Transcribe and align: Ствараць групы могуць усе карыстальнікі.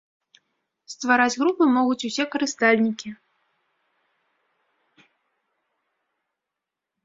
Ствараць 0.93 1.35
групы 1.41 1.63
могуць 1.75 2.05
усе 2.09 2.25
карыстальнікі. 2.37 3.09